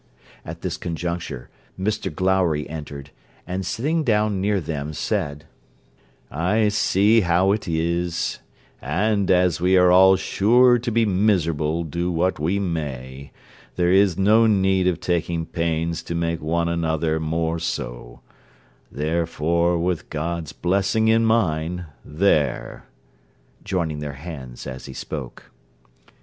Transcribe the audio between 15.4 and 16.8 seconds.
pains to make one